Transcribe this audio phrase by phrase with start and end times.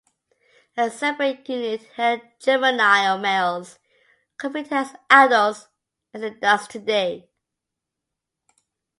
[0.77, 3.77] A separate unit held juvenile males
[4.39, 5.67] convicted as adults,
[6.11, 7.29] as it does today.